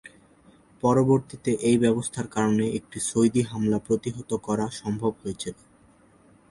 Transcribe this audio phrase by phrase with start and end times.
[0.83, 5.55] পরবর্তীতে এই ব্যবস্থার কারণে একটি সৌদি হামলা প্রতিহত করা সম্ভব হয়েছিল।